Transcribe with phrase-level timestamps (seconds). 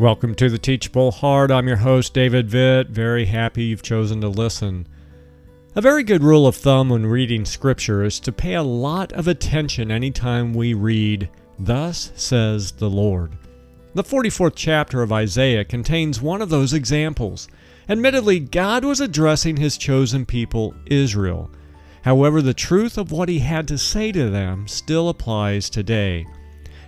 [0.00, 1.52] Welcome to the Teachable Heart.
[1.52, 2.88] I'm your host, David Vitt.
[2.88, 4.88] Very happy you've chosen to listen.
[5.76, 9.28] A very good rule of thumb when reading Scripture is to pay a lot of
[9.28, 11.30] attention anytime we read,
[11.60, 13.38] Thus says the Lord.
[13.94, 17.46] The 44th chapter of Isaiah contains one of those examples.
[17.88, 21.52] Admittedly, God was addressing his chosen people, Israel.
[22.02, 26.26] However, the truth of what he had to say to them still applies today.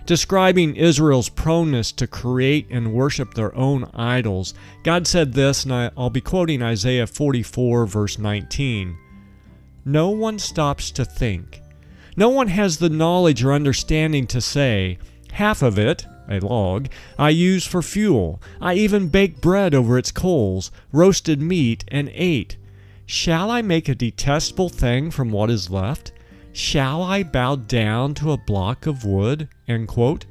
[0.07, 6.09] Describing Israel's proneness to create and worship their own idols, God said this, and I'll
[6.09, 8.97] be quoting Isaiah 44, verse 19
[9.83, 11.61] No one stops to think.
[12.15, 14.97] No one has the knowledge or understanding to say,
[15.33, 16.87] Half of it, a log,
[17.19, 18.41] I use for fuel.
[18.61, 22.55] I even baked bread over its coals, roasted meat, and ate.
[23.05, 26.13] Shall I make a detestable thing from what is left?
[26.57, 29.47] Shall I bow down to a block of wood?
[29.67, 30.25] End quote.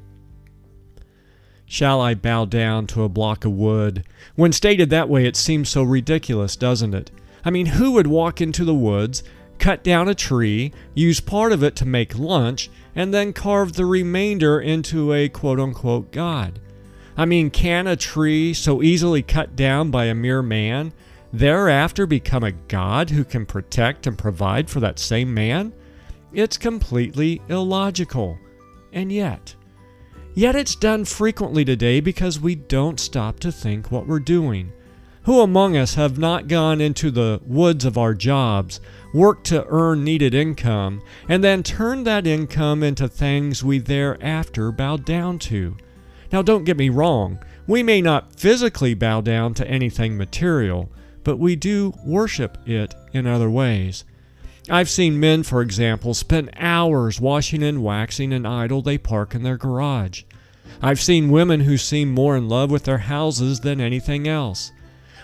[1.65, 4.03] Shall I bow down to a block of wood?
[4.35, 7.11] When stated that way, it seems so ridiculous, doesn't it?
[7.45, 9.23] I mean, who would walk into the woods,
[9.57, 13.85] cut down a tree, use part of it to make lunch, and then carve the
[13.85, 16.59] remainder into a quote unquote god?
[17.15, 20.91] I mean, can a tree so easily cut down by a mere man
[21.31, 25.71] thereafter become a god who can protect and provide for that same man?
[26.33, 28.37] It's completely illogical.
[28.91, 29.55] And yet,
[30.33, 34.71] yet it's done frequently today because we don't stop to think what we're doing.
[35.23, 38.79] Who among us have not gone into the woods of our jobs,
[39.13, 44.97] worked to earn needed income, and then turned that income into things we thereafter bow
[44.97, 45.75] down to?
[46.31, 50.89] Now, don't get me wrong, we may not physically bow down to anything material,
[51.25, 54.05] but we do worship it in other ways.
[54.69, 59.43] I've seen men, for example, spend hours washing and waxing an idol they park in
[59.43, 60.23] their garage.
[60.81, 64.71] I've seen women who seem more in love with their houses than anything else.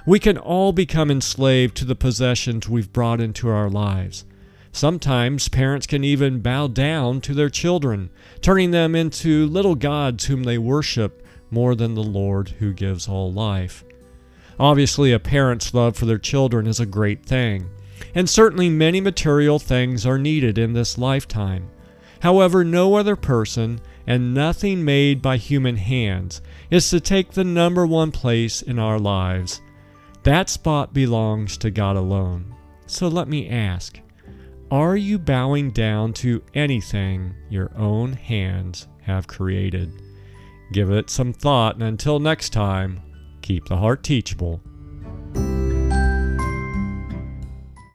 [0.05, 4.23] We can all become enslaved to the possessions we've brought into our lives.
[4.71, 8.09] Sometimes parents can even bow down to their children,
[8.41, 13.31] turning them into little gods whom they worship more than the Lord who gives all
[13.31, 13.83] life.
[14.59, 17.69] Obviously, a parent's love for their children is a great thing
[18.15, 21.69] and certainly many material things are needed in this lifetime.
[22.21, 27.85] However, no other person and nothing made by human hands is to take the number
[27.85, 29.61] one place in our lives.
[30.23, 32.55] That spot belongs to God alone.
[32.85, 33.99] So let me ask
[34.71, 39.91] Are you bowing down to anything your own hands have created?
[40.71, 43.01] Give it some thought, and until next time,
[43.41, 44.61] keep the heart teachable.